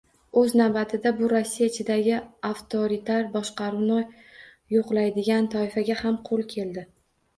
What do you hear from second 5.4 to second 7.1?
toifaga ham qo‘l keldi.